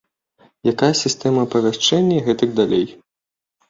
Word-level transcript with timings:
Якая 0.71 0.89
сістэма 1.03 1.39
апавяшчэння, 1.51 2.15
і 2.19 2.27
гэтак 2.33 2.49
далей. 2.65 2.85